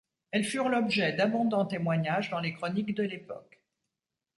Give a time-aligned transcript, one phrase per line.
[0.31, 3.61] Elles furent l'objet d'abondants témoignages dans les chroniques de l'époque.